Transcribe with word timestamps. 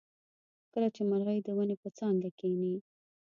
کله 0.73 0.87
چې 0.95 1.01
مرغۍ 1.09 1.39
د 1.43 1.47
ونې 1.57 1.75
په 1.83 1.89
څانګه 1.97 2.29
کیني. 2.39 2.75